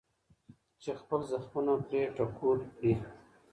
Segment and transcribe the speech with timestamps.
[0.81, 2.93] چې خپل زخمونه پرې ټکور کړي.